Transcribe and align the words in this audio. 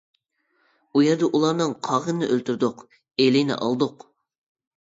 ئۇ 0.95 1.03
يەردە 1.07 1.29
ئۇلارنىڭ 1.39 1.75
قاغانىنى 1.89 2.31
ئۆلتۈردۇق، 2.31 2.83
ئېلىنى 3.27 3.59
ئالدۇق. 3.63 4.09